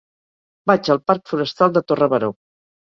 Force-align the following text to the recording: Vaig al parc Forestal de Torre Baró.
Vaig 0.71 0.89
al 0.95 1.03
parc 1.11 1.23
Forestal 1.35 1.79
de 1.79 1.87
Torre 1.89 2.13
Baró. 2.17 2.35